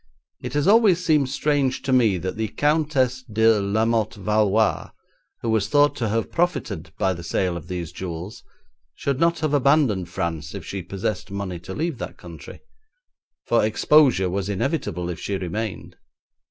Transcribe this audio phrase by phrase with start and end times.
[0.41, 4.89] It has always seemed strange to me that the Countess de Lamotte Valois,
[5.43, 8.43] who was thought to have profited by the sale of these jewels,
[8.95, 12.61] should not have abandoned France if she possessed money to leave that country,
[13.45, 15.97] for exposure was inevitable if she remained.